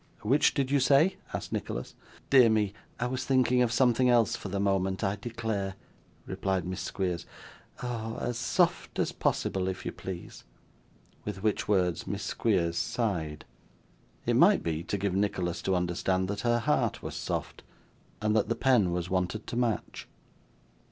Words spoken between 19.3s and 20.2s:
to match.